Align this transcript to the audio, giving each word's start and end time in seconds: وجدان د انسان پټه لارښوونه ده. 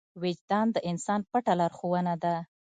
وجدان 0.21 0.67
د 0.75 0.77
انسان 0.89 1.19
پټه 1.31 1.53
لارښوونه 1.59 2.13
ده. 2.23 2.35